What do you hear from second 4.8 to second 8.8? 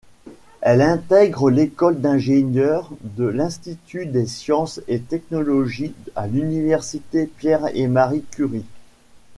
et technologies à l'Université Pierre-et-Marie-Curie.